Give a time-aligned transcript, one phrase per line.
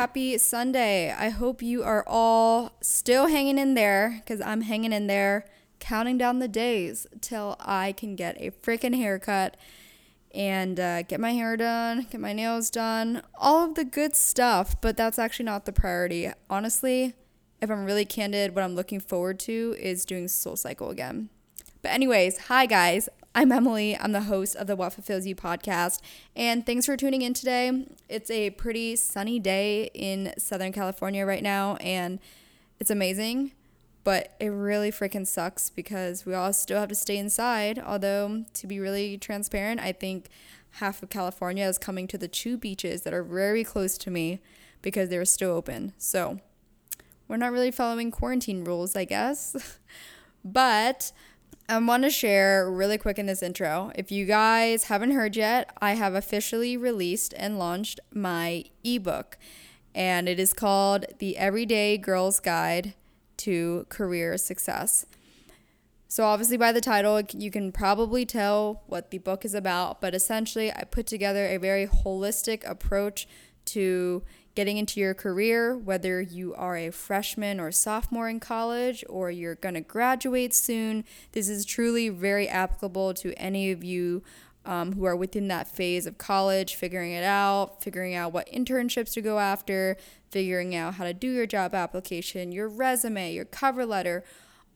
[0.00, 1.12] Happy Sunday.
[1.12, 5.44] I hope you are all still hanging in there because I'm hanging in there,
[5.78, 9.58] counting down the days till I can get a freaking haircut
[10.34, 14.74] and uh, get my hair done, get my nails done, all of the good stuff.
[14.80, 16.30] But that's actually not the priority.
[16.48, 17.12] Honestly,
[17.60, 21.28] if I'm really candid, what I'm looking forward to is doing Soul Cycle again.
[21.82, 23.10] But, anyways, hi guys.
[23.32, 23.96] I'm Emily.
[23.96, 26.00] I'm the host of the What Fulfills You podcast.
[26.34, 27.86] And thanks for tuning in today.
[28.08, 32.18] It's a pretty sunny day in Southern California right now, and
[32.80, 33.52] it's amazing.
[34.02, 37.78] But it really freaking sucks because we all still have to stay inside.
[37.78, 40.26] Although, to be really transparent, I think
[40.72, 44.40] half of California is coming to the two beaches that are very close to me
[44.82, 45.92] because they're still open.
[45.98, 46.40] So,
[47.28, 49.78] we're not really following quarantine rules, I guess.
[50.44, 51.12] but
[51.70, 53.92] Um, I want to share really quick in this intro.
[53.94, 59.38] If you guys haven't heard yet, I have officially released and launched my ebook,
[59.94, 62.94] and it is called The Everyday Girl's Guide
[63.36, 65.06] to Career Success.
[66.08, 70.12] So, obviously, by the title, you can probably tell what the book is about, but
[70.12, 73.28] essentially, I put together a very holistic approach
[73.66, 79.30] to getting into your career, whether you are a freshman or sophomore in college or
[79.30, 81.04] you're going to graduate soon.
[81.32, 84.22] This is truly very applicable to any of you
[84.64, 89.12] um, who are within that phase of college, figuring it out, figuring out what internships
[89.14, 89.96] to go after,
[90.30, 94.22] figuring out how to do your job application, your resume, your cover letter,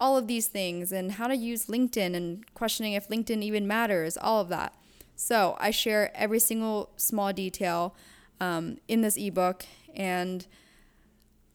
[0.00, 4.16] all of these things, and how to use LinkedIn and questioning if LinkedIn even matters,
[4.16, 4.74] all of that.
[5.16, 7.94] So I share every single small detail
[8.44, 9.64] um, in this ebook.
[9.94, 10.46] And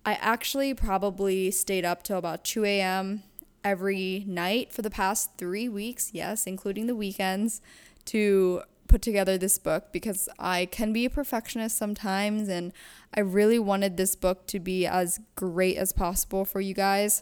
[0.06, 3.24] I actually probably stayed up till about 2 a.m.
[3.64, 7.62] every night for the past three weeks, yes, including the weekends,
[8.06, 12.50] to put together this book because I can be a perfectionist sometimes.
[12.50, 12.74] And
[13.14, 17.22] I really wanted this book to be as great as possible for you guys.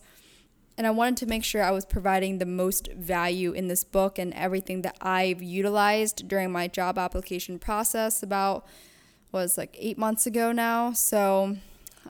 [0.78, 4.20] And I wanted to make sure I was providing the most value in this book
[4.20, 8.64] and everything that I've utilized during my job application process about
[9.32, 10.94] was like eight months ago now.
[10.94, 11.58] So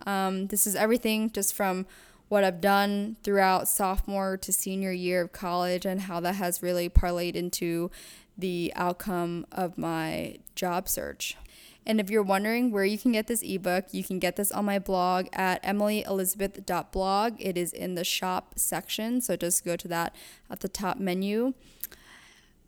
[0.06, 1.86] um, this is everything just from
[2.30, 6.90] what I've done throughout sophomore to senior year of college and how that has really
[6.90, 7.90] parlayed into
[8.38, 11.38] the outcome of my job search.
[11.86, 14.66] And if you're wondering where you can get this ebook, you can get this on
[14.66, 17.36] my blog at emilyelizabeth.blog.
[17.40, 20.14] It is in the shop section, so just go to that
[20.50, 21.54] at the top menu.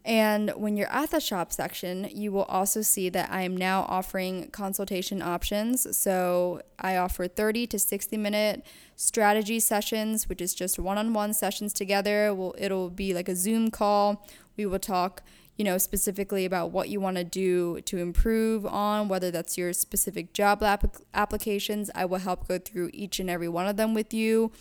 [0.09, 3.85] And when you're at the shop section, you will also see that I am now
[3.87, 5.95] offering consultation options.
[5.95, 8.65] So I offer 30 to 60 minute
[8.95, 12.33] strategy sessions, which is just one on one sessions together.
[12.33, 14.25] Well, it'll be like a Zoom call.
[14.57, 15.21] We will talk,
[15.57, 19.73] you know, specifically about what you want to do to improve on, whether that's your
[19.73, 21.91] specific job app- applications.
[21.93, 24.51] I will help go through each and every one of them with you.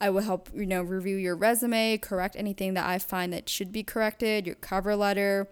[0.00, 3.72] I will help, you know, review your resume, correct anything that I find that should
[3.72, 5.48] be corrected, your cover letter,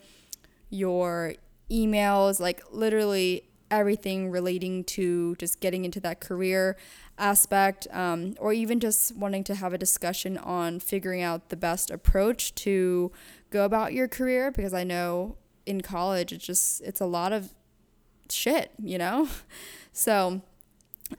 [0.69, 1.35] your
[1.71, 6.77] emails, like literally everything relating to just getting into that career
[7.19, 11.91] aspect, um, or even just wanting to have a discussion on figuring out the best
[11.91, 13.11] approach to
[13.51, 14.51] go about your career.
[14.51, 17.55] Because I know in college, it's just, it's a lot of
[18.31, 19.29] shit, you know?
[19.97, 20.43] So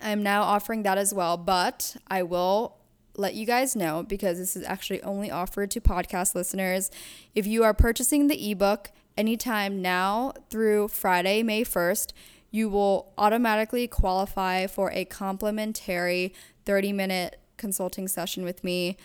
[0.02, 2.75] I'm now offering that as well, but I will
[3.18, 6.92] let you guys know because this is actually only offered to podcast listeners.
[7.34, 12.14] If you are purchasing the ebook anytime now through Friday, May 1st,
[12.52, 16.34] you will automatically qualify for a complimentary
[16.66, 18.98] 30 minute consulting session with me.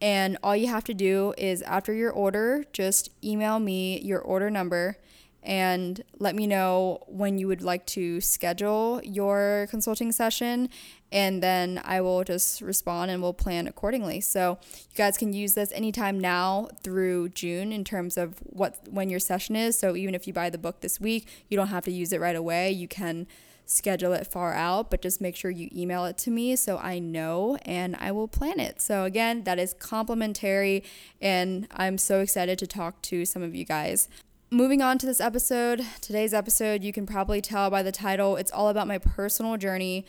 [0.00, 4.50] And all you have to do is after your order, just email me your order
[4.50, 4.96] number
[5.44, 10.70] and let me know when you would like to schedule your consulting session
[11.12, 14.20] and then I will just respond and we'll plan accordingly.
[14.20, 14.58] So
[14.90, 19.20] you guys can use this anytime now through June in terms of what when your
[19.20, 19.78] session is.
[19.78, 22.20] So even if you buy the book this week, you don't have to use it
[22.20, 22.72] right away.
[22.72, 23.28] You can
[23.66, 26.98] schedule it far out, but just make sure you email it to me so I
[26.98, 28.80] know and I will plan it.
[28.80, 30.82] So again, that is complimentary
[31.20, 34.08] and I'm so excited to talk to some of you guys
[34.54, 38.52] moving on to this episode, today's episode, you can probably tell by the title, it's
[38.52, 40.06] all about my personal journey.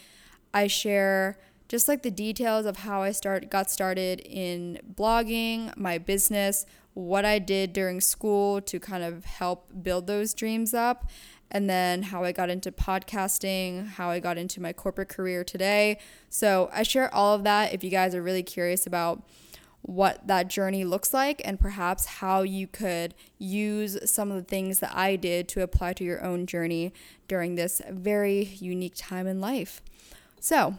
[0.54, 5.98] I share just like the details of how I start got started in blogging, my
[5.98, 11.10] business, what I did during school to kind of help build those dreams up,
[11.50, 15.98] and then how I got into podcasting, how I got into my corporate career today.
[16.30, 19.24] So, I share all of that if you guys are really curious about
[19.86, 24.80] what that journey looks like and perhaps how you could use some of the things
[24.80, 26.92] that I did to apply to your own journey
[27.28, 29.82] during this very unique time in life.
[30.40, 30.76] So,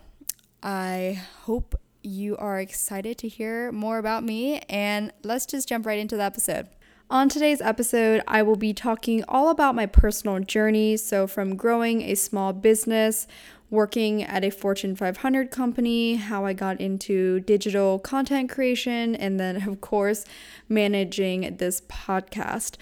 [0.61, 5.99] I hope you are excited to hear more about me, and let's just jump right
[5.99, 6.67] into the episode.
[7.09, 10.97] On today's episode, I will be talking all about my personal journey.
[10.97, 13.29] So, from growing a small business,
[13.71, 19.63] working at a Fortune 500 company, how I got into digital content creation, and then,
[19.69, 20.25] of course,
[20.69, 22.77] managing this podcast.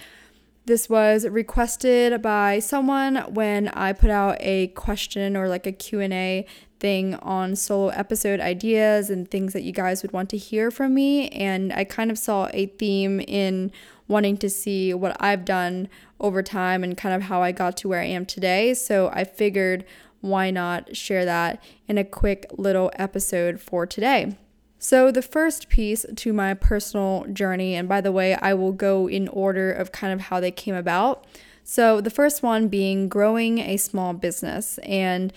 [0.65, 6.47] This was requested by someone when I put out a question or like a Q&A
[6.79, 10.95] thing on solo episode ideas and things that you guys would want to hear from
[10.95, 11.29] me.
[11.29, 13.71] And I kind of saw a theme in
[14.07, 15.87] wanting to see what I've done
[16.19, 18.73] over time and kind of how I got to where I am today.
[18.73, 19.85] So I figured
[20.25, 24.35] why not share that in a quick little episode for today.
[24.77, 29.07] So, the first piece to my personal journey, and by the way, I will go
[29.07, 31.25] in order of kind of how they came about.
[31.63, 34.77] So, the first one being growing a small business.
[34.79, 35.31] And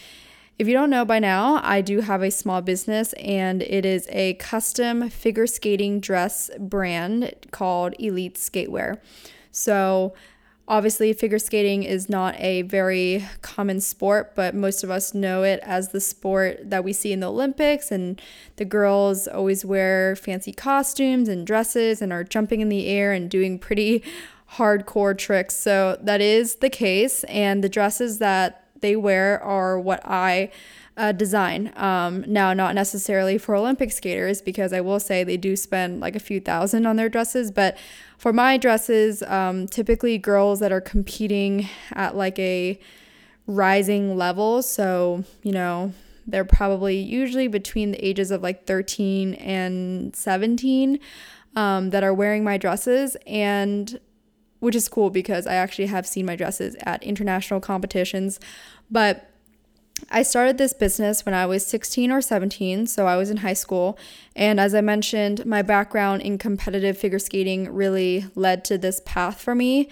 [0.58, 4.08] if you don't know by now, I do have a small business and it is
[4.10, 8.98] a custom figure skating dress brand called Elite Skatewear.
[9.52, 10.14] So,
[10.68, 15.58] obviously, figure skating is not a very common sport, but most of us know it
[15.62, 17.90] as the sport that we see in the Olympics.
[17.90, 18.20] And
[18.56, 23.30] the girls always wear fancy costumes and dresses and are jumping in the air and
[23.30, 24.04] doing pretty
[24.52, 25.56] hardcore tricks.
[25.56, 27.24] So, that is the case.
[27.24, 30.50] And the dresses that they wear are what I
[30.98, 31.72] uh, design.
[31.76, 36.16] Um, now, not necessarily for Olympic skaters, because I will say they do spend like
[36.16, 37.78] a few thousand on their dresses, but
[38.18, 42.78] for my dresses, um, typically girls that are competing at like a
[43.46, 44.60] rising level.
[44.60, 45.92] So, you know,
[46.26, 50.98] they're probably usually between the ages of like 13 and 17
[51.56, 53.16] um, that are wearing my dresses.
[53.26, 53.98] And
[54.60, 58.40] which is cool because I actually have seen my dresses at international competitions.
[58.90, 59.30] But
[60.10, 63.54] I started this business when I was 16 or 17, so I was in high
[63.54, 63.98] school.
[64.34, 69.40] And as I mentioned, my background in competitive figure skating really led to this path
[69.40, 69.88] for me.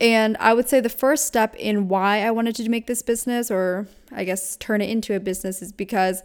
[0.00, 3.50] And I would say the first step in why I wanted to make this business,
[3.50, 6.22] or I guess turn it into a business, is because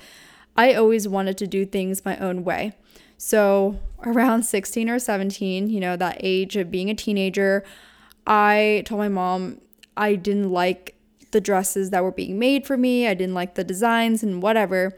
[0.55, 2.73] I always wanted to do things my own way.
[3.17, 7.63] So, around 16 or 17, you know, that age of being a teenager,
[8.25, 9.59] I told my mom
[9.97, 10.95] I didn't like
[11.31, 13.07] the dresses that were being made for me.
[13.07, 14.97] I didn't like the designs and whatever.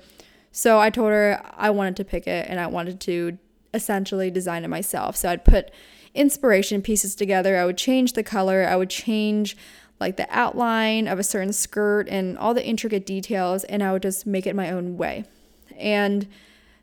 [0.52, 3.38] So, I told her I wanted to pick it and I wanted to
[3.74, 5.16] essentially design it myself.
[5.16, 5.72] So, I'd put
[6.14, 7.58] inspiration pieces together.
[7.58, 9.56] I would change the color, I would change
[10.02, 14.02] like the outline of a certain skirt and all the intricate details, and I would
[14.02, 15.26] just make it my own way.
[15.78, 16.28] And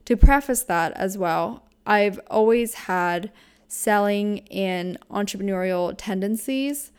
[0.05, 3.33] to preface that as well, I've always had
[3.67, 6.93] selling and entrepreneurial tendencies,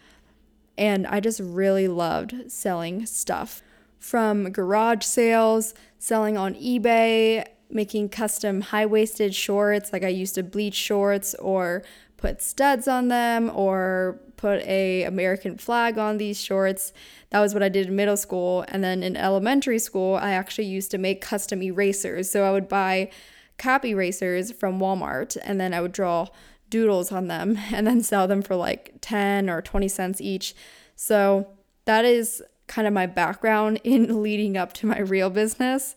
[0.80, 3.62] and I just really loved selling stuff
[4.00, 10.44] from garage sales, selling on eBay, making custom high waisted shorts, like I used to
[10.44, 11.84] bleach shorts or
[12.16, 16.94] put studs on them or put a American flag on these shorts.
[17.32, 18.64] That was what I did in middle school.
[18.70, 22.32] And then in elementary school, I actually used to make custom erasers.
[22.32, 23.12] So I would buy
[23.58, 26.30] cap erasers from Walmart and then I would draw
[26.70, 30.56] doodles on them and then sell them for like 10 or 20 cents each.
[30.96, 31.48] So
[31.86, 35.96] that is kind of my background in leading up to my real business.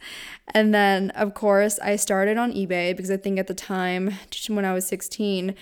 [0.54, 4.14] And then, of course, I started on eBay because I think at the time,
[4.48, 5.54] when I was 16,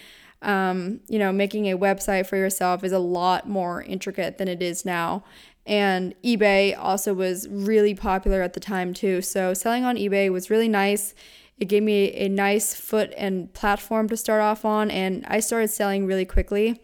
[0.42, 4.62] um, you know, making a website for yourself is a lot more intricate than it
[4.62, 5.22] is now.
[5.66, 9.20] And eBay also was really popular at the time too.
[9.20, 11.14] So selling on eBay was really nice.
[11.60, 15.68] It gave me a nice foot and platform to start off on, and I started
[15.68, 16.80] selling really quickly.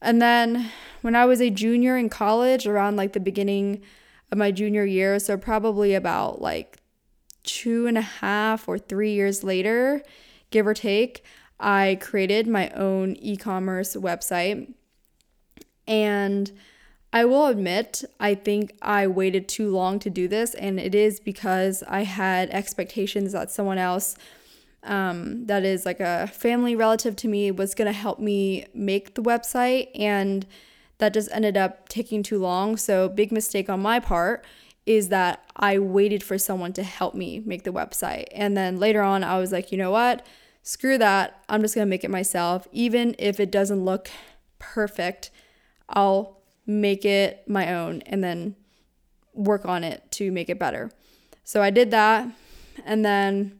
[0.00, 0.70] And then
[1.02, 3.82] when I was a junior in college, around like the beginning
[4.30, 6.78] of my junior year, so probably about like
[7.42, 10.02] two and a half or three years later,
[10.50, 11.24] give or take,
[11.58, 14.72] I created my own e commerce website.
[15.86, 16.52] And
[17.12, 21.18] I will admit, I think I waited too long to do this, and it is
[21.18, 24.16] because I had expectations that someone else,
[24.84, 29.22] um, that is like a family relative to me, was gonna help me make the
[29.22, 30.46] website, and
[30.98, 32.76] that just ended up taking too long.
[32.76, 34.44] So, big mistake on my part
[34.86, 38.26] is that I waited for someone to help me make the website.
[38.32, 40.26] And then later on, I was like, you know what?
[40.62, 41.42] Screw that.
[41.48, 42.66] I'm just to make it myself.
[42.72, 44.10] Even if it doesn't look
[44.58, 45.30] perfect,
[45.88, 46.39] I'll
[46.70, 48.54] make it my own and then
[49.34, 50.90] work on it to make it better.
[51.44, 52.28] So I did that.
[52.84, 53.58] And then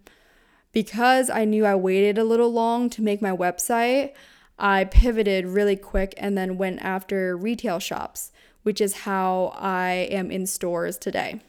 [0.72, 4.12] because I knew I waited a little long to make my website,
[4.58, 8.30] I pivoted really quick and then went after retail shops,
[8.62, 11.40] which is how I am in stores today.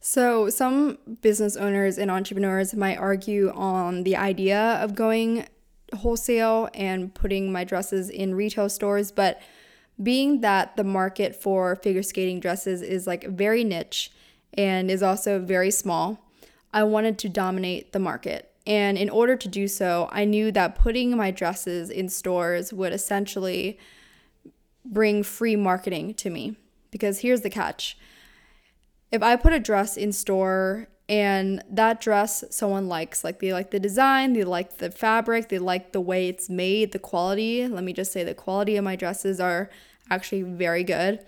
[0.00, 5.46] So, some business owners and entrepreneurs might argue on the idea of going
[5.94, 9.40] wholesale and putting my dresses in retail stores, but
[10.02, 14.12] being that the market for figure skating dresses is like very niche
[14.54, 16.20] and is also very small,
[16.72, 18.52] I wanted to dominate the market.
[18.66, 22.92] And in order to do so, I knew that putting my dresses in stores would
[22.92, 23.78] essentially
[24.84, 26.56] bring free marketing to me.
[26.90, 27.96] Because here's the catch
[29.12, 33.70] if I put a dress in store and that dress someone likes, like they like
[33.70, 37.66] the design, they like the fabric, they like the way it's made, the quality.
[37.66, 39.70] Let me just say the quality of my dresses are
[40.10, 41.24] actually very good.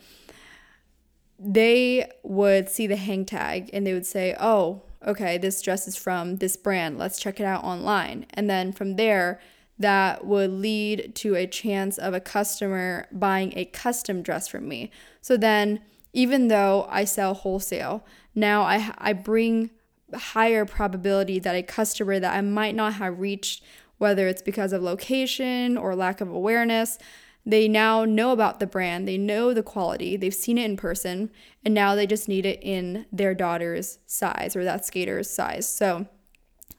[1.39, 5.97] They would see the hang tag and they would say, "Oh, okay, this dress is
[5.97, 6.99] from this brand.
[6.99, 9.41] Let's check it out online." And then from there,
[9.79, 14.91] that would lead to a chance of a customer buying a custom dress from me.
[15.21, 15.81] So then
[16.13, 18.05] even though I sell wholesale,
[18.39, 19.71] now I, I bring
[20.15, 23.63] higher probability that a customer that I might not have reached,
[23.99, 26.99] whether it's because of location or lack of awareness,
[27.45, 31.31] they now know about the brand, they know the quality, they've seen it in person,
[31.65, 35.67] and now they just need it in their daughter's size or that skater's size.
[35.67, 36.07] So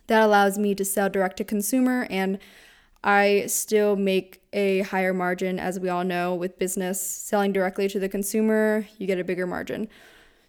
[0.08, 2.40] that allows me to sell direct to consumer and
[3.04, 8.00] I still make a higher margin, as we all know, with business selling directly to
[8.00, 9.88] the consumer, you get a bigger margin.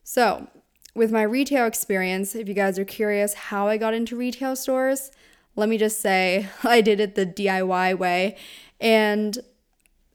[0.03, 0.49] So,
[0.95, 5.11] with my retail experience, if you guys are curious how I got into retail stores,
[5.57, 8.37] let me just say I did it the DIY way.
[8.81, 9.39] And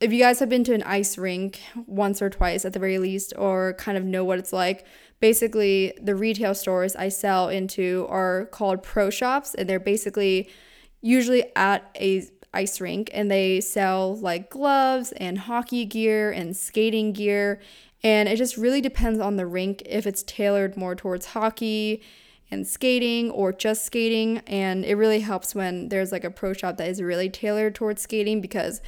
[0.02, 2.98] if you guys have been to an ice rink once or twice at the very
[2.98, 4.86] least, or kind of know what it's like,
[5.20, 10.50] basically the retail stores I sell into are called pro shops, and they're basically
[11.02, 17.12] usually at a ice rink and they sell like gloves and hockey gear and skating
[17.12, 17.60] gear
[18.06, 22.04] and it just really depends on the rink if it's tailored more towards hockey
[22.52, 26.78] and skating or just skating and it really helps when there's like a pro shop
[26.78, 28.80] that is really tailored towards skating because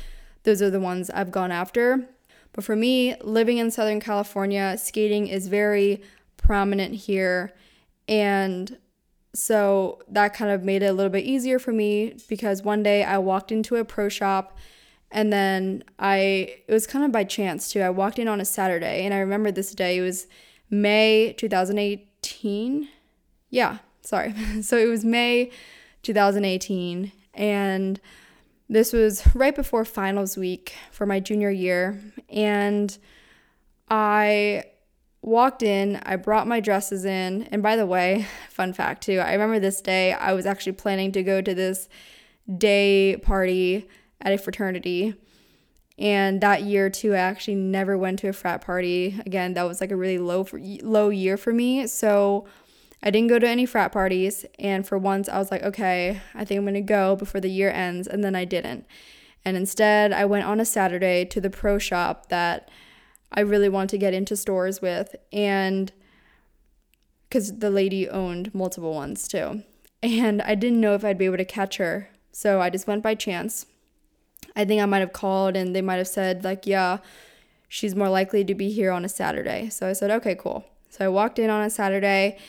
[0.44, 2.08] those are the ones I've gone after.
[2.54, 6.04] But for me, living in Southern California, skating is very
[6.38, 7.54] prominent here
[8.08, 8.78] and
[9.34, 13.04] so that kind of made it a little bit easier for me because one day
[13.04, 14.56] I walked into a pro shop
[15.12, 17.82] and then I, it was kind of by chance too.
[17.82, 19.98] I walked in on a Saturday and I remember this day.
[19.98, 20.28] It was
[20.70, 22.90] May 2018.
[23.50, 24.34] Yeah, sorry.
[24.62, 25.52] so it was May
[26.04, 27.12] 2018.
[27.34, 28.02] And
[28.70, 32.02] this was right before finals week for my junior year.
[32.30, 32.98] And
[33.90, 34.66] I
[35.22, 37.44] walked in, I brought my dresses in.
[37.44, 41.14] And by the way, fun fact too, I remember this day I was actually planning
[41.14, 41.88] to go to this
[42.58, 43.88] day party
[44.22, 45.16] at a fraternity.
[45.98, 49.20] And that year too, I actually never went to a frat party.
[49.26, 51.88] Again, that was like a really low for, low year for me.
[51.88, 52.46] So
[53.02, 54.46] I didn't go to any frat parties.
[54.60, 57.72] And for once, I was like, okay, I think I'm gonna go before the year
[57.72, 58.08] ends.
[58.08, 58.86] And then I didn't.
[59.44, 62.70] And instead, I went on a Saturday to the pro shop that
[63.32, 65.16] I really wanted to get into stores with.
[65.32, 65.92] And
[67.28, 69.64] because the lady owned multiple ones too.
[70.02, 72.10] And I didn't know if I'd be able to catch her.
[72.32, 73.66] So I just went by chance.
[74.58, 76.98] I think I might have called and they might have said, like, yeah,
[77.70, 79.70] she's more likely to be here on a Saturday.
[79.70, 80.66] So I said, okay, cool.
[80.90, 82.40] So I walked in on a Saturday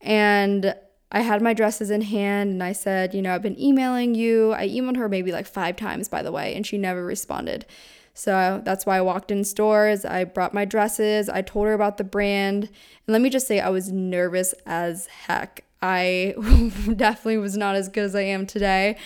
[0.00, 0.74] and
[1.12, 4.52] I had my dresses in hand and I said, you know, I've been emailing you.
[4.52, 7.66] I emailed her maybe like five times, by the way, and she never responded.
[8.14, 10.04] So that's why I walked in stores.
[10.04, 11.28] I brought my dresses.
[11.28, 12.64] I told her about the brand.
[12.64, 15.64] And let me just say, I was nervous as heck.
[15.80, 16.34] I
[16.96, 18.96] definitely was not as good as I am today.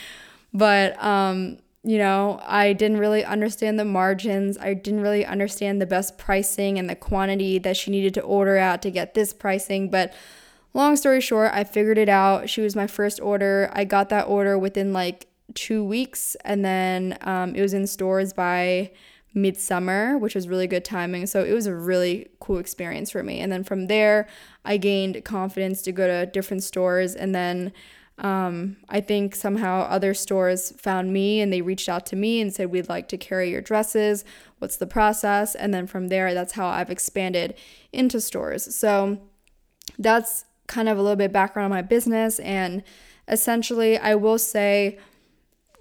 [0.55, 4.59] But, um, you know, I didn't really understand the margins.
[4.59, 8.59] I didn't really understand the best pricing and the quantity that she needed to order
[8.59, 9.88] at to get this pricing.
[9.88, 10.12] But
[10.75, 12.50] long story short, I figured it out.
[12.50, 13.71] She was my first order.
[13.73, 18.35] I got that order within like two weeks, and then um, it was in stores
[18.35, 18.90] by
[19.33, 21.25] midsummer, which was really good timing.
[21.25, 23.40] So it was a really cool experience for me.
[23.40, 24.28] And then from there,
[24.62, 27.14] I gained confidence to go to different stores.
[27.14, 27.73] And then
[28.18, 32.52] um, I think somehow other stores found me and they reached out to me and
[32.52, 34.25] said, We'd like to carry your dresses.
[34.58, 35.54] What's the process?
[35.54, 37.54] And then from there, that's how I've expanded
[37.92, 38.75] into stores.
[38.75, 39.18] So
[39.98, 42.40] that's kind of a little bit background on my business.
[42.40, 42.82] And
[43.28, 44.98] essentially, I will say,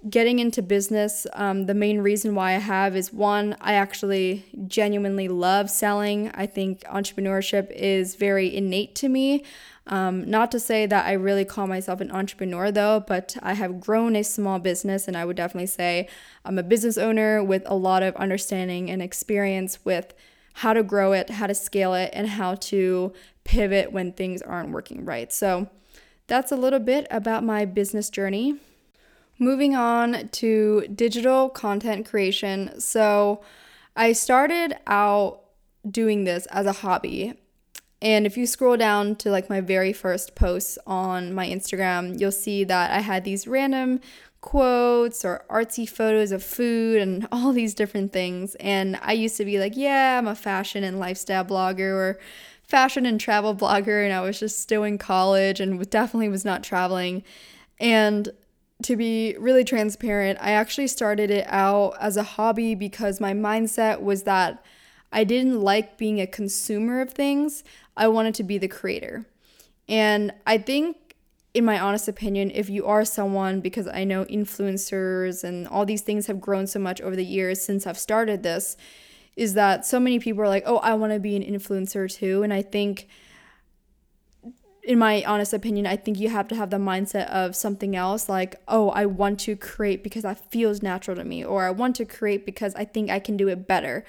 [0.08, 5.26] getting into business, um, the main reason why I have is one, I actually genuinely
[5.26, 6.30] love selling.
[6.34, 9.44] I think entrepreneurship is very innate to me.
[9.88, 13.80] Um, not to say that I really call myself an entrepreneur though, but I have
[13.80, 16.08] grown a small business, and I would definitely say
[16.44, 20.14] I'm a business owner with a lot of understanding and experience with
[20.54, 23.12] how to grow it, how to scale it, and how to
[23.44, 25.32] pivot when things aren't working right.
[25.32, 25.68] So
[26.26, 28.56] that's a little bit about my business journey.
[29.38, 32.78] Moving on to digital content creation.
[32.80, 33.40] So
[33.96, 35.44] I started out
[35.88, 37.34] doing this as a hobby.
[38.00, 42.30] And if you scroll down to like my very first posts on my Instagram, you'll
[42.32, 44.00] see that I had these random
[44.40, 48.54] quotes or artsy photos of food and all these different things.
[48.56, 52.18] And I used to be like, yeah, I'm a fashion and lifestyle blogger or
[52.62, 54.04] fashion and travel blogger.
[54.04, 57.24] And I was just still in college and definitely was not traveling.
[57.80, 58.28] And
[58.82, 64.02] to be really transparent, I actually started it out as a hobby because my mindset
[64.02, 64.64] was that
[65.12, 67.64] I didn't like being a consumer of things.
[67.96, 69.26] I wanted to be the creator.
[69.88, 71.16] And I think,
[71.54, 76.02] in my honest opinion, if you are someone, because I know influencers and all these
[76.02, 78.76] things have grown so much over the years since I've started this,
[79.34, 82.42] is that so many people are like, oh, I want to be an influencer too.
[82.42, 83.08] And I think
[84.88, 88.26] in my honest opinion, I think you have to have the mindset of something else
[88.26, 91.94] like, oh, I want to create because that feels natural to me, or I want
[91.96, 94.04] to create because I think I can do it better.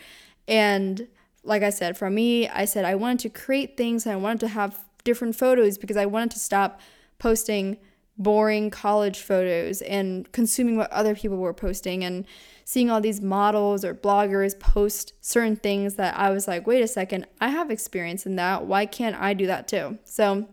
[0.49, 1.07] And
[1.43, 4.41] like I said, for me, I said I wanted to create things and I wanted
[4.41, 6.81] to have different photos because I wanted to stop
[7.19, 7.77] posting
[8.17, 12.25] boring college photos and consuming what other people were posting and
[12.65, 16.87] seeing all these models or bloggers post certain things that I was like, wait a
[16.87, 18.65] second, I have experience in that.
[18.65, 19.99] Why can't I do that too?
[20.03, 20.49] So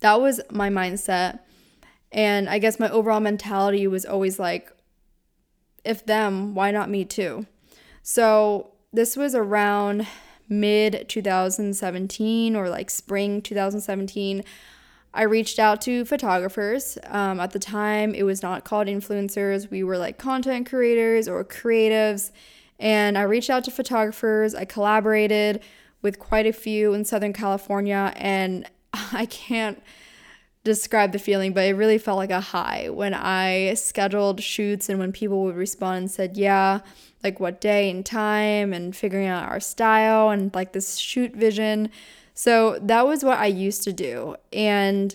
[0.00, 1.40] that was my mindset.
[2.10, 4.72] And I guess my overall mentality was always like,
[5.84, 7.46] if them, why not me too?
[8.02, 10.06] So this was around
[10.48, 14.44] mid 2017 or like spring 2017.
[15.12, 16.98] I reached out to photographers.
[17.04, 19.70] Um, at the time, it was not called influencers.
[19.70, 22.30] We were like content creators or creatives.
[22.78, 24.54] And I reached out to photographers.
[24.54, 25.62] I collaborated
[26.02, 28.12] with quite a few in Southern California.
[28.16, 29.82] And I can't
[30.62, 34.98] describe the feeling, but it really felt like a high when I scheduled shoots and
[34.98, 36.80] when people would respond and said, Yeah,
[37.22, 41.90] like what day and time, and figuring out our style and like this shoot vision.
[42.34, 44.36] So that was what I used to do.
[44.52, 45.14] And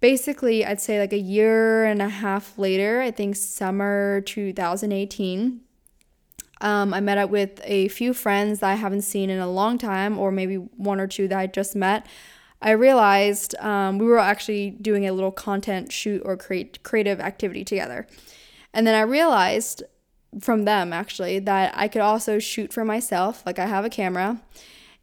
[0.00, 5.60] basically, I'd say like a year and a half later, I think summer 2018.
[6.60, 9.78] Um, I met up with a few friends that I haven't seen in a long
[9.78, 12.06] time, or maybe one or two that I just met.
[12.60, 17.64] I realized um, we were actually doing a little content shoot or create creative activity
[17.64, 18.08] together.
[18.74, 19.84] And then I realized
[20.40, 23.42] from them actually that I could also shoot for myself.
[23.46, 24.40] Like I have a camera.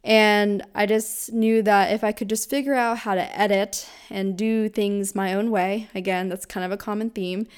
[0.04, 4.38] And I just knew that if I could just figure out how to edit and
[4.38, 7.48] do things my own way, again, that's kind of a common theme,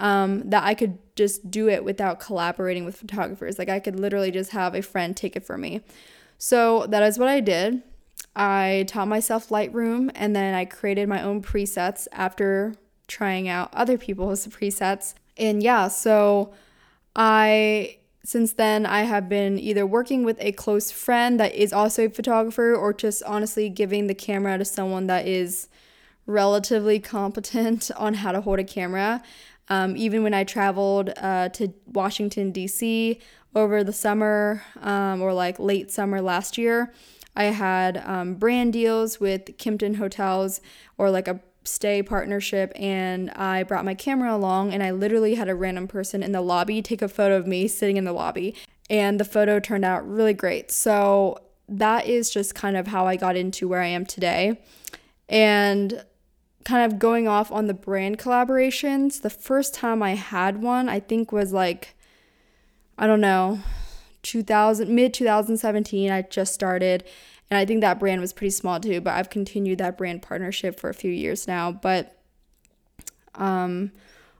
[0.00, 3.56] um, that I could just do it without collaborating with photographers.
[3.56, 5.82] Like I could literally just have a friend take it for me.
[6.38, 7.82] So that is what I did.
[8.34, 12.74] I taught myself Lightroom and then I created my own presets after
[13.06, 15.14] trying out other people's presets.
[15.36, 16.52] And yeah, so
[17.14, 22.06] I since then I have been either working with a close friend that is also
[22.06, 25.68] a photographer or just honestly giving the camera to someone that is
[26.26, 29.22] relatively competent on how to hold a camera.
[29.68, 33.18] Um, even when I traveled uh, to Washington, D.C.
[33.54, 36.92] over the summer um, or like late summer last year,
[37.34, 40.60] I had um, brand deals with Kimpton Hotels
[40.98, 45.48] or like a stay partnership and I brought my camera along and I literally had
[45.48, 48.54] a random person in the lobby take a photo of me sitting in the lobby
[48.90, 50.70] and the photo turned out really great.
[50.70, 54.60] So that is just kind of how I got into where I am today.
[55.28, 56.04] And
[56.64, 61.00] kind of going off on the brand collaborations, the first time I had one, I
[61.00, 61.94] think was like
[62.98, 63.60] I don't know,
[64.22, 67.04] 2000 mid 2017 I just started
[67.52, 70.80] and I think that brand was pretty small too but I've continued that brand partnership
[70.80, 72.18] for a few years now but
[73.34, 73.92] um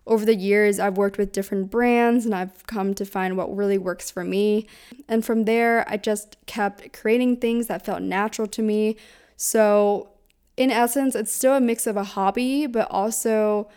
[0.06, 3.76] over the years I've worked with different brands and I've come to find what really
[3.76, 4.66] works for me
[5.08, 8.96] and from there I just kept creating things that felt natural to me
[9.36, 10.08] so
[10.56, 13.68] in essence it's still a mix of a hobby but also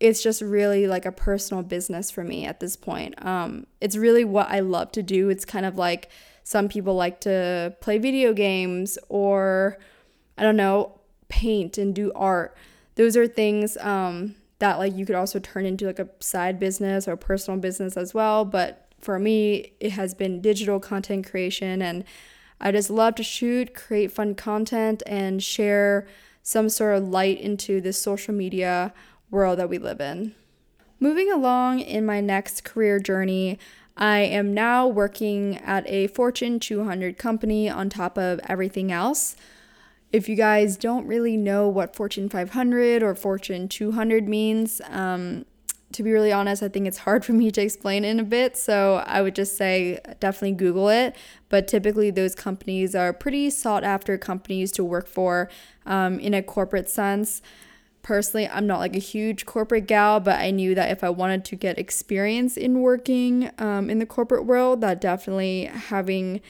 [0.00, 3.24] it's just really like a personal business for me at this point.
[3.24, 5.28] Um, it's really what I love to do.
[5.28, 6.10] It's kind of like
[6.44, 9.78] some people like to play video games or
[10.36, 12.56] I don't know, paint and do art.
[12.94, 17.06] Those are things um, that like you could also turn into like a side business
[17.06, 18.44] or personal business as well.
[18.44, 22.04] But for me, it has been digital content creation and
[22.62, 26.06] I just love to shoot, create fun content, and share
[26.44, 28.94] some sort of light into this social media
[29.32, 30.34] world that we live in.
[31.00, 33.58] Moving along in my next career journey,
[33.96, 39.36] I am now working at a Fortune 200 company on top of everything else.
[40.12, 45.46] If you guys don't really know what Fortune 500 or Fortune 200 means, um,
[45.92, 48.56] to be really honest, I think it's hard for me to explain in a bit.
[48.56, 51.14] So I would just say definitely Google it.
[51.48, 55.50] But typically, those companies are pretty sought after companies to work for
[55.84, 57.42] um, in a corporate sense.
[58.02, 61.44] Personally, I'm not like a huge corporate gal, but I knew that if I wanted
[61.46, 66.40] to get experience in working um, in the corporate world, that definitely having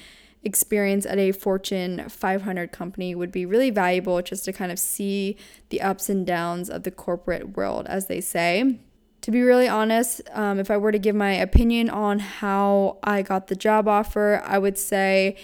[0.45, 5.37] experience at a Fortune 500 company would be really valuable just to kind of see
[5.69, 8.79] the ups and downs of the corporate world, as they say.
[9.21, 13.23] To be really honest, um, if I were to give my opinion on how I
[13.23, 15.37] got the job offer, I would say,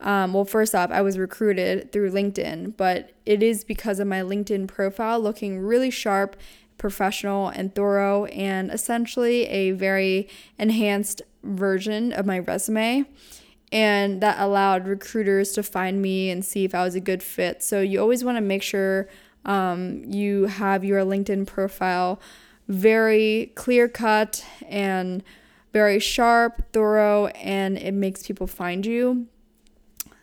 [0.00, 4.20] um, well, first off, I was recruited through LinkedIn, but it is because of my
[4.20, 6.36] LinkedIn profile looking really sharp,
[6.78, 10.28] professional, and thorough, and essentially a very
[10.58, 13.04] enhanced version of my resume.
[13.72, 17.62] And that allowed recruiters to find me and see if I was a good fit.
[17.62, 19.08] So you always want to make sure
[19.44, 22.20] um, you have your LinkedIn profile
[22.68, 25.22] very clear cut and
[25.72, 29.26] very sharp, thorough, and it makes people find you.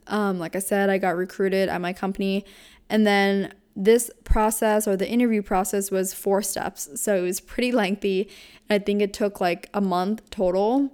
[0.07, 2.45] Um, like I said, I got recruited at my company,
[2.89, 6.89] and then this process or the interview process was four steps.
[6.95, 8.29] So it was pretty lengthy.
[8.69, 10.91] I think it took like a month total.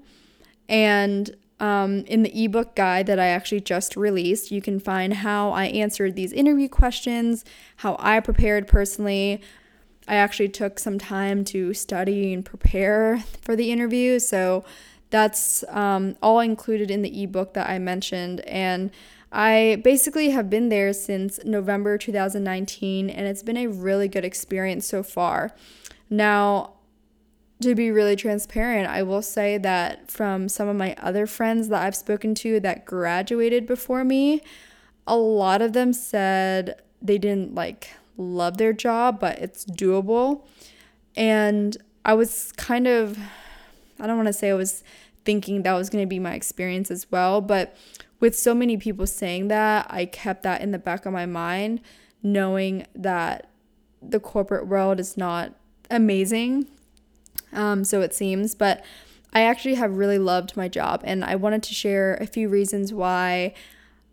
[0.69, 5.51] And um, in the ebook guide that I actually just released, you can find how
[5.51, 7.43] I answered these interview questions,
[7.77, 9.41] how I prepared personally,
[10.07, 14.19] I actually took some time to study and prepare for the interview.
[14.19, 14.63] So
[15.09, 18.41] that's um, all included in the ebook that I mentioned.
[18.41, 18.91] And
[19.31, 24.85] I basically have been there since November 2019, and it's been a really good experience
[24.85, 25.51] so far.
[26.09, 26.73] Now,
[27.61, 31.83] to be really transparent, I will say that from some of my other friends that
[31.83, 34.41] I've spoken to that graduated before me,
[35.07, 40.45] a lot of them said they didn't like love their job, but it's doable.
[41.15, 43.17] And I was kind of,
[43.99, 44.83] I don't want to say I was
[45.25, 47.75] thinking that was going to be my experience as well, but
[48.19, 51.81] with so many people saying that, I kept that in the back of my mind,
[52.23, 53.49] knowing that
[54.01, 55.53] the corporate world is not
[55.91, 56.67] amazing.
[57.53, 58.83] Um, so it seems, but
[59.33, 62.93] I actually have really loved my job, and I wanted to share a few reasons
[62.93, 63.53] why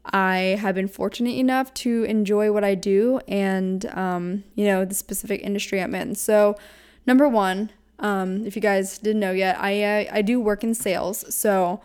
[0.06, 4.94] I have been fortunate enough to enjoy what I do and, um, you know, the
[4.94, 6.14] specific industry I'm in.
[6.14, 6.56] So,
[7.06, 10.74] number one, um, if you guys didn't know yet, I, uh, I do work in
[10.74, 11.34] sales.
[11.34, 11.80] So,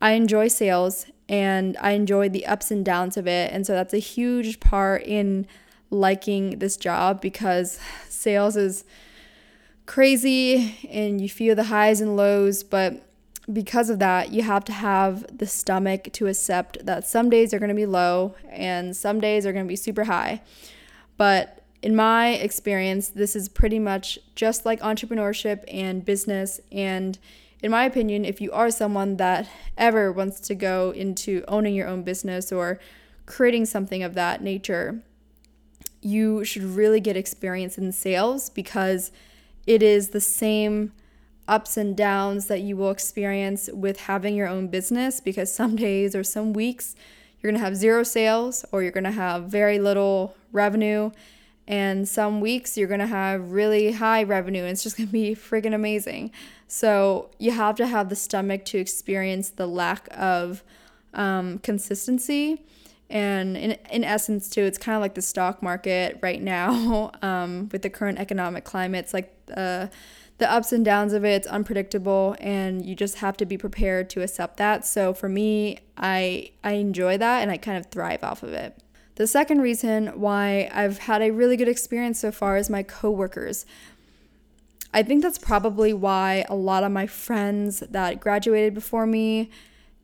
[0.00, 3.52] I enjoy sales and I enjoy the ups and downs of it.
[3.52, 5.46] And so, that's a huge part in
[5.90, 8.84] liking this job because sales is
[9.86, 13.06] crazy and you feel the highs and lows, but
[13.52, 17.58] because of that, you have to have the stomach to accept that some days are
[17.58, 20.40] going to be low and some days are going to be super high.
[21.16, 26.60] But in my experience, this is pretty much just like entrepreneurship and business.
[26.70, 27.18] And
[27.60, 31.88] in my opinion, if you are someone that ever wants to go into owning your
[31.88, 32.78] own business or
[33.26, 35.02] creating something of that nature,
[36.00, 39.10] you should really get experience in sales because
[39.66, 40.92] it is the same
[41.48, 46.14] ups and downs that you will experience with having your own business because some days
[46.14, 46.94] or some weeks
[47.40, 51.10] you're going to have zero sales or you're going to have very little revenue
[51.72, 55.74] and some weeks you're to have really high revenue and it's just to be freaking
[55.74, 56.30] amazing.
[56.68, 60.62] So you have to have the stomach to experience the lack of
[61.14, 62.62] um, consistency.
[63.08, 67.70] And in, in essence, too, it's kind of like the stock market right now um,
[67.72, 69.06] with the current economic climate.
[69.06, 69.86] It's like uh,
[70.36, 74.10] the ups and downs of it, it's unpredictable and you just have to be prepared
[74.10, 74.84] to accept that.
[74.84, 78.81] So for me, I I enjoy that and I kind of thrive off of it.
[79.16, 83.66] The second reason why I've had a really good experience so far is my coworkers.
[84.94, 89.50] I think that's probably why a lot of my friends that graduated before me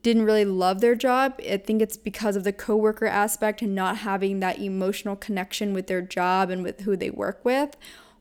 [0.03, 1.35] didn't really love their job.
[1.39, 5.89] I think it's because of the coworker aspect and not having that emotional connection with
[5.89, 7.77] their job and with who they work with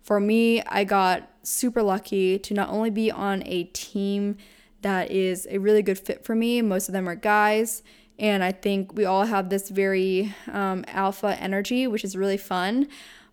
[0.07, 4.37] for me, I got super lucky to not only be on a team
[4.81, 7.83] that is a really good fit for me, most of them are guys,
[8.19, 12.87] And I think we all have this very um, alpha energy, which is really fun.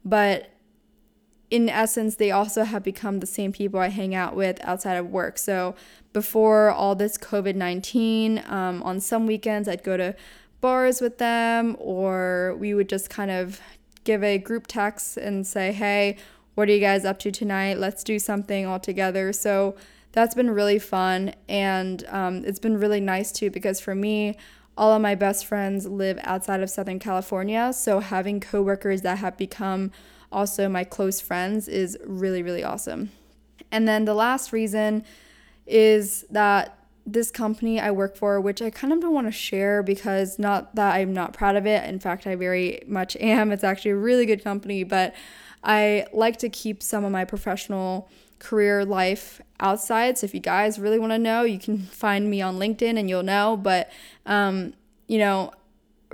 [0.05, 0.51] But
[1.51, 5.09] in essence, they also have become the same people I hang out with outside of
[5.11, 5.39] work.
[5.39, 5.75] So
[6.13, 10.15] before all this COVID 19, um, on some weekends, I'd go to
[10.61, 13.61] bars with them, or we would just kind of
[14.05, 16.17] give a group text and say, hey,
[16.55, 17.79] what are you guys up to tonight?
[17.79, 19.33] Let's do something all together.
[19.33, 19.77] So
[20.13, 21.35] that's been really fun.
[21.49, 24.37] And um, it's been really nice too, because for me,
[24.77, 27.73] all of my best friends live outside of Southern California.
[27.73, 29.93] So having coworkers that have become
[30.33, 33.11] also my close friends is really, really awesome.
[33.71, 35.05] And then the last reason
[35.67, 39.83] is that this company I work for, which I kind of don't want to share
[39.83, 41.89] because not that I'm not proud of it.
[41.89, 43.53] In fact, I very much am.
[43.53, 45.15] It's actually a really good company, but
[45.63, 50.19] I like to keep some of my professional career life outside.
[50.19, 53.09] So if you guys really want to know, you can find me on LinkedIn and
[53.09, 53.57] you'll know.
[53.57, 53.91] But,
[54.27, 54.75] um,
[55.07, 55.53] you know,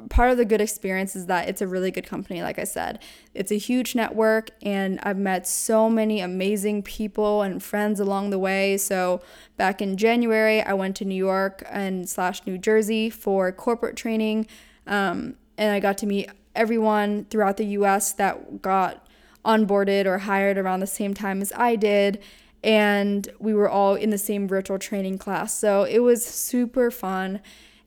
[0.08, 3.00] part of the good experience is that it's a really good company, like I said.
[3.34, 8.38] It's a huge network, and I've met so many amazing people and friends along the
[8.38, 8.76] way.
[8.78, 9.20] So,
[9.56, 14.46] back in January, I went to New York and slash New Jersey for corporate training,
[14.86, 19.06] um, and I got to meet everyone throughout the US that got
[19.44, 22.20] onboarded or hired around the same time as I did.
[22.62, 25.58] And we were all in the same virtual training class.
[25.58, 27.40] So it was super fun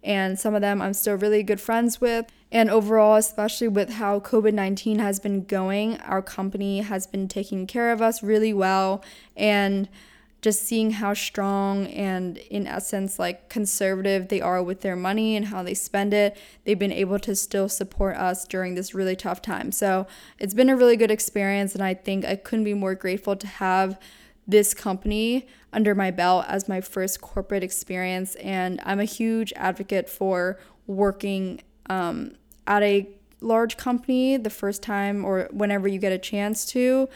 [0.03, 2.25] and some of them I'm still really good friends with.
[2.51, 7.65] And overall, especially with how COVID 19 has been going, our company has been taking
[7.65, 9.03] care of us really well.
[9.35, 9.87] And
[10.43, 15.45] just seeing how strong and, in essence, like conservative they are with their money and
[15.45, 19.41] how they spend it, they've been able to still support us during this really tough
[19.41, 19.71] time.
[19.71, 20.06] So
[20.38, 21.73] it's been a really good experience.
[21.75, 23.97] And I think I couldn't be more grateful to have
[24.45, 28.36] this company under my belt as my first corporate experience.
[28.36, 32.34] And I'm a huge advocate for working um,
[32.67, 33.08] at a
[33.39, 37.08] large company the first time or whenever you get a chance to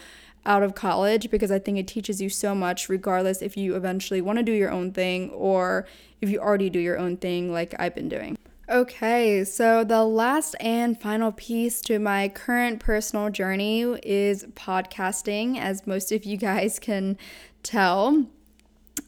[0.47, 4.21] out of college because I think it teaches you so much, regardless if you eventually
[4.21, 5.85] want to do your own thing or
[6.21, 8.37] if you already do your own thing like I've been doing.
[8.69, 15.87] Okay, so the last and final piece to my current personal journey is podcasting, as
[15.87, 17.17] most of you guys can
[17.63, 18.25] tell.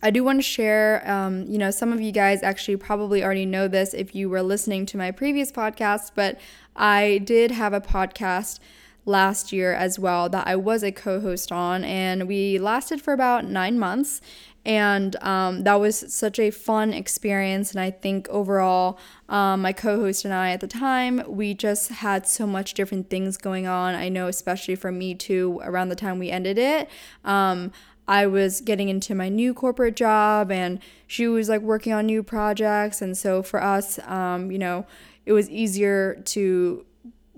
[0.02, 3.46] I do want to share, um, you know, some of you guys actually probably already
[3.46, 6.40] know this if you were listening to my previous podcast, but
[6.76, 8.60] I did have a podcast
[9.06, 13.14] last year as well that I was a co host on, and we lasted for
[13.14, 14.22] about nine months.
[14.66, 17.72] And um, that was such a fun experience.
[17.72, 21.90] And I think overall, um, my co host and I at the time, we just
[21.90, 23.96] had so much different things going on.
[23.96, 26.90] I know, especially for me too, around the time we ended it.
[27.24, 27.72] Um,
[28.08, 32.24] I was getting into my new corporate job and she was like working on new
[32.24, 33.04] projects.
[33.04, 34.86] And so for us, um, you know,
[35.28, 36.86] it was easier to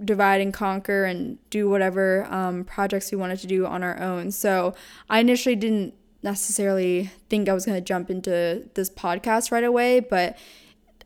[0.04, 4.32] divide and conquer and do whatever um, projects we wanted to do on our own.
[4.32, 4.74] So
[5.10, 10.00] I initially didn't necessarily think I was going to jump into this podcast right away,
[10.00, 10.38] but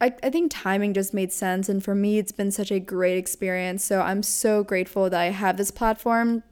[0.02, 1.70] I, I think timing just made sense.
[1.70, 3.84] And for me, it's been such a great experience.
[3.84, 6.44] So I'm so grateful that I have this platform.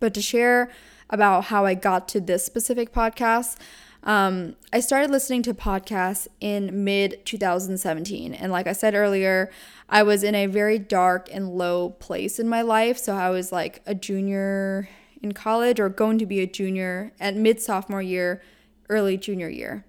[0.00, 0.70] But to share
[1.10, 3.56] about how I got to this specific podcast,
[4.04, 8.34] um, I started listening to podcasts in mid 2017.
[8.34, 9.50] And like I said earlier,
[9.88, 12.98] I was in a very dark and low place in my life.
[12.98, 14.88] So I was like a junior
[15.22, 18.42] in college or going to be a junior at mid sophomore year,
[18.88, 19.84] early junior year.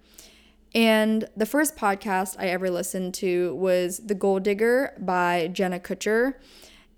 [0.75, 6.35] And the first podcast I ever listened to was The Goal Digger by Jenna Kutcher.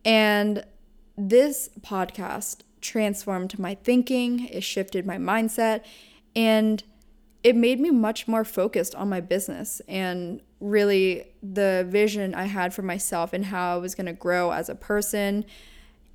[0.04, 0.66] And
[1.18, 5.84] this podcast transformed my thinking, it shifted my mindset,
[6.36, 6.84] and
[7.44, 12.74] it made me much more focused on my business and really the vision I had
[12.74, 15.46] for myself and how I was going to grow as a person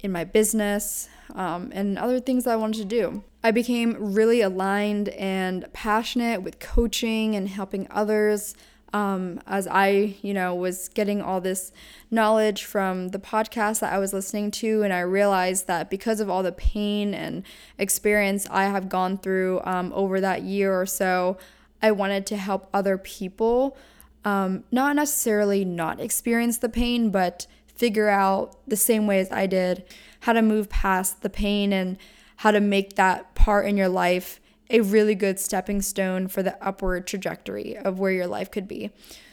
[0.01, 3.25] in my business um, and other things I wanted to do.
[3.43, 8.55] I became really aligned and passionate with coaching and helping others
[8.93, 11.73] um, as I, you know, was getting all this
[12.11, 14.83] knowledge from the podcast that I was listening to.
[14.83, 17.43] And I realized that because of all the pain and
[17.79, 21.37] experience I have gone through um, over that year or so,
[21.83, 23.77] I wanted to help other people
[24.25, 29.47] um, not necessarily not experience the pain, but figure out the same way as I
[29.47, 29.85] did
[30.21, 31.97] how to move past the pain and
[32.37, 36.63] how to make that part in your life a really good stepping stone for the
[36.67, 38.91] upward trajectory of where your life could be.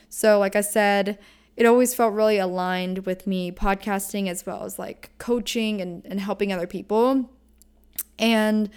[0.09, 1.17] So, like I said,
[1.55, 6.19] it always felt really aligned with me podcasting as well as like coaching and, and
[6.19, 7.29] helping other people.
[8.17, 8.69] And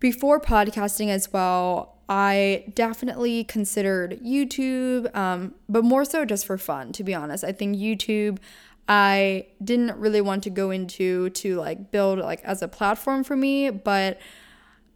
[0.00, 6.92] before podcasting as well, I definitely considered YouTube, um, but more so just for fun,
[6.92, 7.42] to be honest.
[7.42, 8.38] I think YouTube,
[8.88, 13.36] I didn't really want to go into to like build like as a platform for
[13.36, 14.20] me, but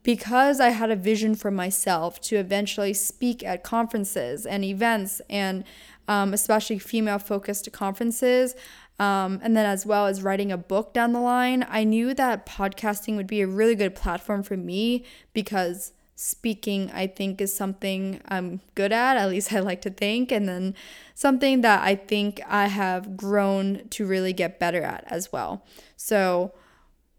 [0.02, 5.64] because I had a vision for myself to eventually speak at conferences and events and
[6.08, 8.54] um, especially female focused conferences,
[8.98, 12.44] um, and then as well as writing a book down the line, I knew that
[12.44, 18.20] podcasting would be a really good platform for me because speaking I think is something
[18.28, 20.74] I'm good at, at least I like to think, and then
[21.14, 25.64] something that I think I have grown to really get better at as well.
[25.96, 26.52] So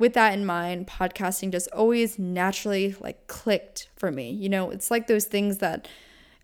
[0.02, 4.32] with that in mind, podcasting just always naturally like clicked for me.
[4.32, 5.88] You know, it's like those things that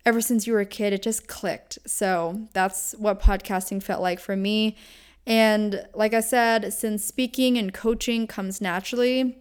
[0.06, 1.76] ever since you were a kid, it just clicked.
[1.84, 4.76] So that's what podcasting felt like for me.
[5.26, 9.38] And like I said, since speaking and coaching comes naturally,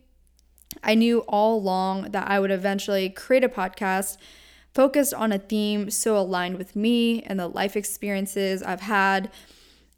[0.84, 4.18] I knew all along that I would eventually create a podcast
[4.74, 9.30] focused on a theme so aligned with me and the life experiences I've had.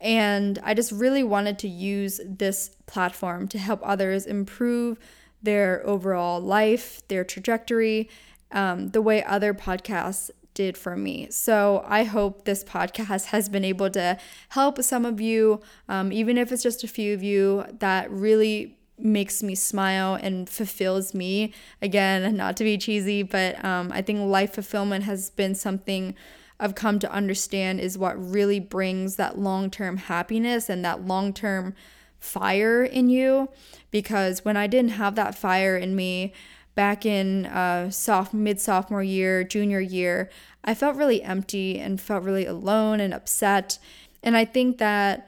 [0.01, 4.99] And I just really wanted to use this platform to help others improve
[5.41, 8.09] their overall life, their trajectory,
[8.51, 11.27] um, the way other podcasts did for me.
[11.29, 14.17] So I hope this podcast has been able to
[14.49, 18.75] help some of you, um, even if it's just a few of you, that really
[18.97, 21.53] makes me smile and fulfills me.
[21.81, 26.15] Again, not to be cheesy, but um, I think life fulfillment has been something
[26.59, 31.31] I've come to understand is what really brings that long term happiness and that long
[31.31, 31.73] term
[32.19, 33.49] fire in you.
[33.91, 36.33] Because when I didn't have that fire in me,
[36.75, 40.29] back in uh, soft mid sophomore year, junior year,
[40.63, 43.79] I felt really empty and felt really alone and upset.
[44.23, 45.27] And I think that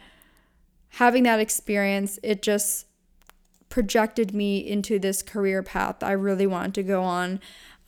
[0.89, 2.85] having that experience, it just
[3.69, 7.39] projected me into this career path I really wanted to go on.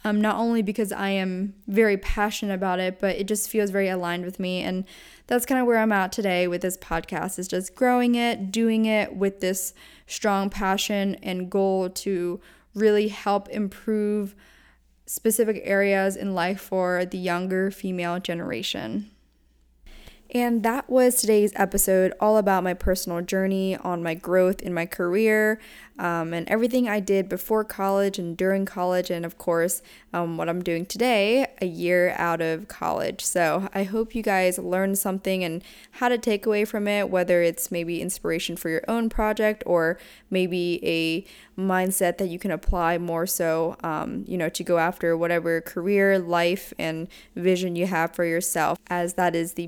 [0.06, 3.88] Um, not only because I am very passionate about it, but it just feels very
[3.88, 4.62] aligned with me.
[4.62, 4.86] And
[5.28, 8.86] that's kind of where I'm at today with this podcast is just growing it, doing
[8.86, 9.74] it with this
[10.06, 12.42] strong passion and goal to
[12.76, 14.36] really help improve
[15.06, 19.10] specific areas in life for the younger female generation.
[20.34, 24.88] And that was today's episode, all about my personal journey on my growth in my
[24.88, 25.60] career
[26.00, 30.50] um, and everything I did before college and during college, and of course, um, what
[30.50, 33.24] I'm doing today, a year out of college.
[33.24, 37.43] So I hope you guys learned something and how to take away from it, whether
[37.43, 40.00] it's maybe inspiration for your own project or
[40.32, 41.26] maybe a
[41.62, 46.17] mindset that you can apply more so, um, you know, to go after whatever career,
[46.17, 49.67] life, and vision you have for yourself, as that is the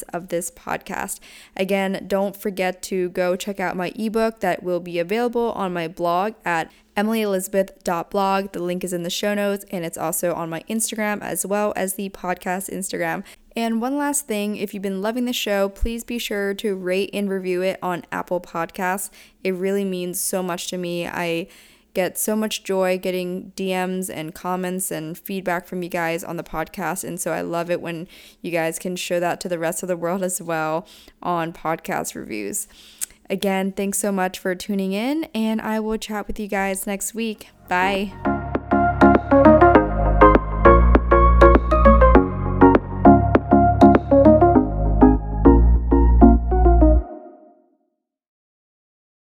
[0.00, 1.20] purpose of this podcast.
[1.56, 5.88] Again, don't forget to go check out my ebook that will be available on my
[5.88, 8.52] blog at emilyelizabeth.blog.
[8.52, 11.72] The link is in the show notes and it's also on my Instagram as well
[11.76, 13.24] as the podcast Instagram.
[13.56, 17.10] And one last thing, if you've been loving the show, please be sure to rate
[17.12, 19.10] and review it on Apple Podcasts.
[19.42, 21.06] It really means so much to me.
[21.06, 21.48] I
[21.94, 26.42] get so much joy getting DMs and comments and feedback from you guys on the
[26.42, 27.04] podcast.
[27.04, 28.08] And so I love it when
[28.42, 30.86] you guys can show that to the rest of the world as well
[31.22, 32.68] on podcast reviews.
[33.28, 37.14] Again, thanks so much for tuning in, and I will chat with you guys next
[37.14, 37.48] week.
[37.68, 38.39] Bye.